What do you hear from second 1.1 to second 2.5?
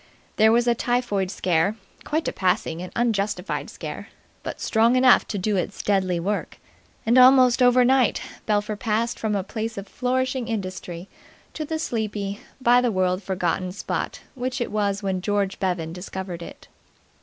scare quite a